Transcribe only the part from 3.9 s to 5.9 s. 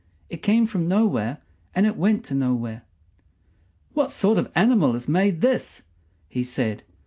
"What sort of animal has made this?"